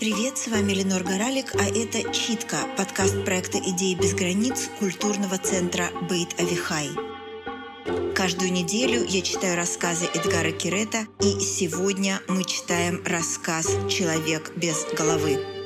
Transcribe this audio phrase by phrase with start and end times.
[0.00, 5.90] Привет, с вами Ленор Горалик, а это «Читка»– подкаст проекта «Идеи без границ» культурного центра
[6.08, 6.88] «Бейт Авихай».
[8.14, 15.57] Каждую неделю я читаю рассказы Эдгара Кирета, и сегодня мы читаем рассказ «Человек без головы».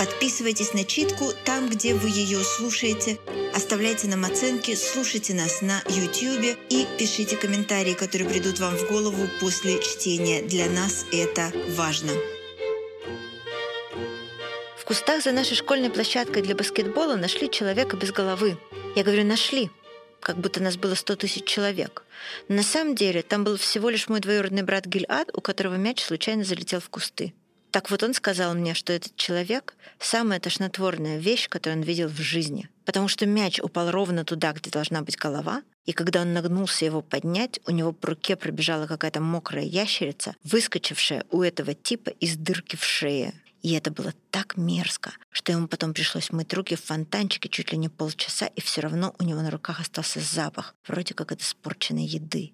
[0.00, 3.18] Подписывайтесь на читку там, где вы ее слушаете,
[3.54, 9.28] оставляйте нам оценки, слушайте нас на YouTube и пишите комментарии, которые придут вам в голову
[9.40, 10.40] после чтения.
[10.40, 12.12] Для нас это важно.
[14.78, 18.56] В кустах за нашей школьной площадкой для баскетбола нашли человека без головы.
[18.96, 19.68] Я говорю «нашли»,
[20.20, 22.04] как будто нас было 100 тысяч человек.
[22.48, 26.02] Но на самом деле там был всего лишь мой двоюродный брат Гильад, у которого мяч
[26.02, 27.34] случайно залетел в кусты.
[27.70, 32.18] Так вот он сказал мне, что этот человек— самая тошнотворная вещь, которую он видел в
[32.18, 32.68] жизни.
[32.84, 37.00] Потому что мяч упал ровно туда, где должна быть голова, и когда он нагнулся его
[37.00, 42.76] поднять, у него по руке пробежала какая-то мокрая ящерица, выскочившая у этого типа из дырки
[42.76, 43.34] в шее.
[43.62, 47.78] И это было так мерзко, что ему потом пришлось мыть руки в фонтанчике чуть ли
[47.78, 52.04] не полчаса, и все равно у него на руках остался запах, вроде как от испорченной
[52.04, 52.52] еды.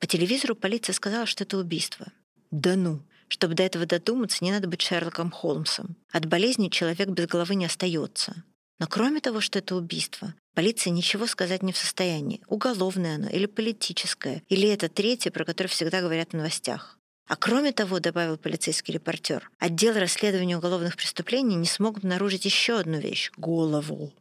[0.00, 2.06] По телевизору полиция сказала, что это убийство.
[2.50, 3.02] Да ну!
[3.28, 5.96] Чтобы до этого додуматься, не надо быть Шерлоком Холмсом.
[6.10, 8.44] От болезни человек без головы не остается.
[8.78, 13.46] Но кроме того, что это убийство, полиция ничего сказать не в состоянии, уголовное оно или
[13.46, 16.98] политическое, или это третье, про которое всегда говорят в новостях.
[17.26, 22.98] А кроме того, добавил полицейский репортер, отдел расследования уголовных преступлений не смог обнаружить еще одну
[23.00, 24.12] вещь— голову.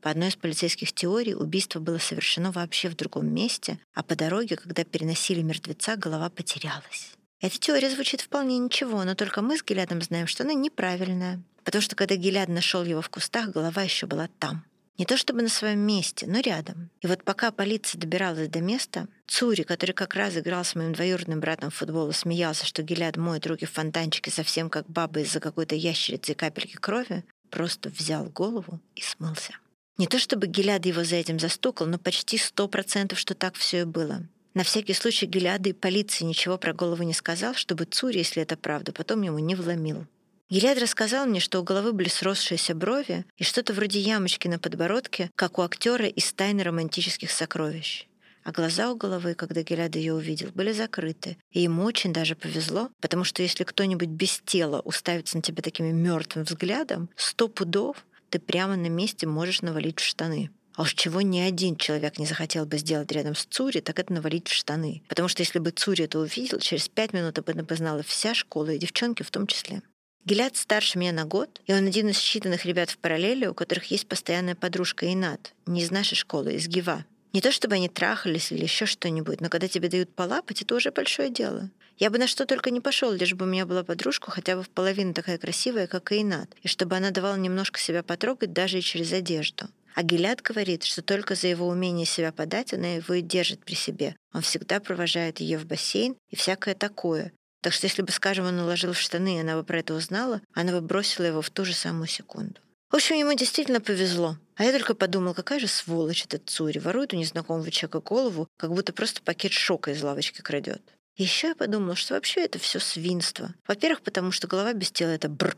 [0.00, 4.56] По одной из полицейских теорий, убийство было совершено вообще в другом месте, а по дороге,
[4.56, 7.14] когда переносили мертвеца, голова потерялась.
[7.40, 11.42] Эта теория звучит вполне ничего, но только мы с Гелядом знаем, что она неправильная.
[11.64, 14.64] Потому что когда Геляд нашел его в кустах, голова еще была там.
[14.96, 16.88] Не то чтобы на своем месте, но рядом.
[17.00, 21.40] И вот пока полиция добиралась до места, Цури, который как раз играл с моим двоюродным
[21.40, 25.40] братом в футбол и смеялся, что Геляд моет руки в фонтанчике совсем как баба из-за
[25.40, 29.54] какой-то ящерицы и капельки крови, просто взял голову и смылся.
[29.98, 33.80] Не то чтобы Геляд его за этим застукал, но почти сто процентов, что так все
[33.80, 34.22] и было.
[34.54, 38.56] На всякий случай Гелиады и полиции ничего про голову не сказал, чтобы Цури, если это
[38.56, 40.06] правда, потом ему не вломил.
[40.48, 45.30] Гелиад рассказал мне, что у головы были сросшиеся брови и что-то вроде ямочки на подбородке,
[45.34, 48.06] как у актера из «Тайны романтических сокровищ».
[48.44, 51.38] А глаза у головы, когда Гелиад ее увидел, были закрыты.
[51.50, 55.86] И ему очень даже повезло, потому что если кто-нибудь без тела уставится на тебя таким
[55.96, 60.50] мертвым взглядом, сто пудов ты прямо на месте можешь навалить в штаны.
[60.76, 64.12] А уж чего ни один человек не захотел бы сделать рядом с Цури, так это
[64.12, 65.02] навалить в штаны.
[65.08, 68.70] Потому что если бы Цури это увидел, через пять минут об этом познала вся школа,
[68.70, 69.82] и девчонки в том числе.
[70.24, 73.84] Гелят старше меня на год, и он один из считанных ребят в параллели, у которых
[73.90, 77.04] есть постоянная подружка Инат, не из нашей школы, из ГИВа.
[77.34, 80.92] Не то чтобы они трахались или еще что-нибудь, но когда тебе дают полапать, это уже
[80.92, 81.68] большое дело.
[81.98, 84.62] Я бы на что только не пошел, лишь бы у меня была подружка хотя бы
[84.62, 88.78] в половину такая красивая, как и Инат, и чтобы она давала немножко себя потрогать даже
[88.78, 89.68] и через одежду.
[89.94, 93.74] А Гелят говорит, что только за его умение себя подать она его и держит при
[93.74, 94.16] себе.
[94.32, 97.32] Он всегда провожает ее в бассейн и всякое такое.
[97.62, 100.42] Так что если бы, скажем, он наложил в штаны, и она бы про это узнала,
[100.52, 102.60] она бы бросила его в ту же самую секунду.
[102.90, 104.36] В общем, ему действительно повезло.
[104.56, 108.72] А я только подумал, какая же сволочь этот Цури, ворует у незнакомого человека голову, как
[108.72, 110.82] будто просто пакет шока из лавочки крадет.
[111.16, 113.54] Еще я подумала, что вообще это все свинство.
[113.66, 115.56] Во-первых, потому что голова без тела— это бр.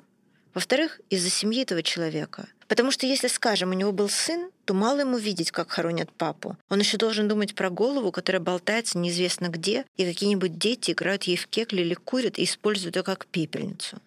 [0.54, 2.48] Во-вторых, из-за семьи этого человека.
[2.68, 6.56] Потому что если, скажем, у него был сын, то мало ему видеть, как хоронят папу.
[6.68, 11.36] Он еще должен думать про голову, которая болтается неизвестно где, и какие-нибудь дети играют ей
[11.36, 13.98] в кекли или курят и используют ее как пепельницу.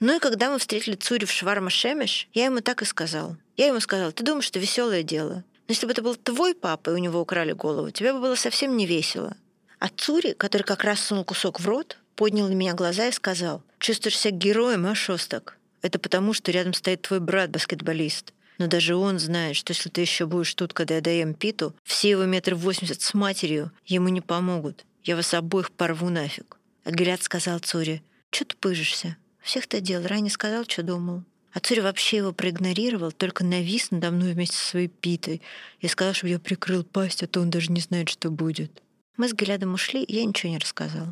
[0.00, 3.36] Ну и когда мы встретили Цури в Шварма Шемеш, я ему так и сказал.
[3.56, 5.44] Я ему сказал, ты думаешь, что веселое дело.
[5.68, 8.34] Но если бы это был твой папа, и у него украли голову, тебе бы было
[8.34, 9.36] совсем не весело.
[9.78, 13.62] А Цури, который как раз сунул кусок в рот, поднял на меня глаза и сказал,
[13.78, 15.56] чувствуешь себя героем, а, Шостак?
[15.82, 18.32] Это потому, что рядом стоит твой брат-баскетболист.
[18.58, 22.10] Но даже он знает, что если ты еще будешь тут, когда я даем Питу, все
[22.10, 24.84] его метр восемьдесят с матерью ему не помогут.
[25.02, 26.58] Я вас обоих порву нафиг.
[26.84, 29.16] А Гелят сказал Цуре, что ты пыжишься?
[29.40, 31.24] Всех-то дел, ранее сказал, что думал.
[31.52, 35.42] А Цури вообще его проигнорировал, только навис надо мной вместе со своей Питой
[35.80, 38.82] и сказал, чтобы я прикрыл пасть, а то он даже не знает, что будет.
[39.16, 41.08] Мы с Гелядом ушли, я ничего не рассказал.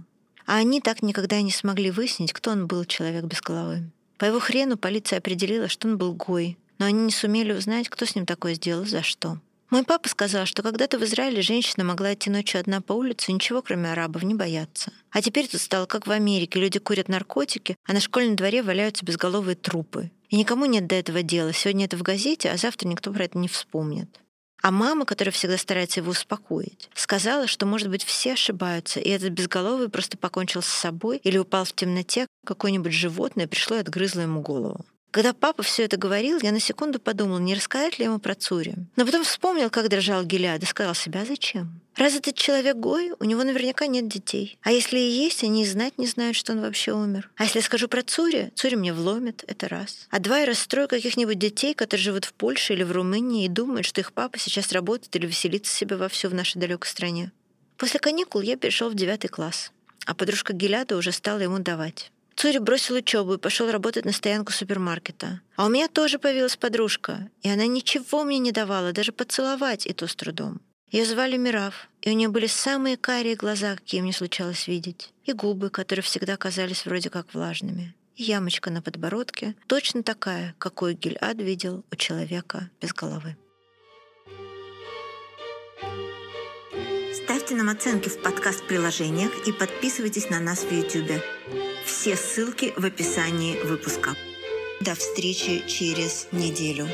[0.47, 3.91] А они так никогда и не смогли выяснить, кто он был, человек без головы.
[4.21, 8.05] По его хрену полиция определила, что он был гой, но они не сумели узнать, кто
[8.05, 9.39] с ним такое сделал, за что.
[9.71, 13.63] Мой папа сказал, что когда-то в Израиле женщина могла идти ночью одна по улице ничего,
[13.63, 14.93] кроме арабов, не бояться.
[15.11, 16.61] А теперь тут стало как в Америке.
[16.61, 20.11] Люди курят наркотики, а на школьном дворе валяются безголовые трупы.
[20.29, 21.55] И никому нет до этого дела.
[21.55, 24.21] Сегодня это в газете, а завтра никто про это не вспомнит.
[24.63, 29.31] А мама, которая всегда старается его успокоить, сказала, что, может быть, все ошибаются, и этот
[29.31, 34.43] безголовый просто покончил с собой или упал в темноте, какое-нибудь животное пришло и отгрызло ему
[34.43, 34.85] голову.
[35.11, 38.75] Когда папа все это говорил, я на секунду подумал, не рассказать ли ему про Цури.
[38.95, 41.81] Но потом вспомнил, как дрожал Гелиад, и сказал себя, зачем?
[41.97, 44.57] Раз этот человек Гой, у него наверняка нет детей.
[44.63, 47.29] А если и есть, они и знать не знают, что он вообще умер.
[47.37, 50.07] А если я скажу про Цури, Цури мне вломит, это раз.
[50.11, 53.87] А два, я расстрою каких-нибудь детей, которые живут в Польше или в Румынии и думают,
[53.87, 57.33] что их папа сейчас работает или веселится себе во все в нашей далекой стране.
[57.77, 59.73] После каникул я перешел в девятый класс,
[60.07, 62.13] а подружка Геляда уже стала ему давать.
[62.41, 65.43] Цури бросил учебу и пошел работать на стоянку супермаркета.
[65.57, 69.93] А у меня тоже появилась подружка, и она ничего мне не давала, даже поцеловать, и
[69.93, 70.63] то с трудом.
[70.91, 75.35] Ее звали Мирав, и у нее были самые карие глаза, какие мне случалось видеть, и
[75.35, 81.37] губы, которые всегда казались вроде как влажными, и ямочка на подбородке, точно такая, какой Гильад
[81.37, 83.37] видел у человека без головы.
[87.23, 91.23] Ставьте нам оценки в подкаст-приложениях и подписывайтесь на нас в YouTube.
[91.91, 94.15] Все ссылки в описании выпуска.
[94.81, 96.87] До встречи через неделю.